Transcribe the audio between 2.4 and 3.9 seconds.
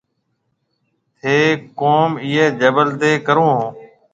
جبل تي ڪرون هون۔